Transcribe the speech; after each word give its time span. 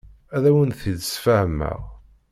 Ad 0.35 0.43
awen-t-id-sfehmeɣ. 0.49 1.79